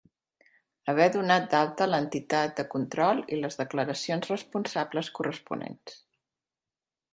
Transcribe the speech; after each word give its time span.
Haver 0.93 1.05
donat 1.15 1.45
d'alta 1.51 1.87
l'entitat 1.89 2.55
de 2.61 2.65
control 2.73 3.21
i 3.37 3.41
les 3.43 3.59
declaracions 3.61 4.33
responsables 4.33 5.13
corresponents. 5.21 6.03